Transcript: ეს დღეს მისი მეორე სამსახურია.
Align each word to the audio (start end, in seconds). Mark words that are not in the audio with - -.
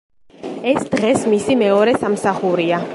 ეს 0.71 0.87
დღეს 0.95 1.27
მისი 1.35 1.59
მეორე 1.63 1.97
სამსახურია. 2.07 2.87